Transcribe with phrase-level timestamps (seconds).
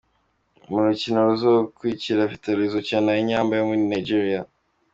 [0.69, 4.41] Mu rukino ruzokurikira, Vital’o izokina na Enyamba yo muri Nigeria.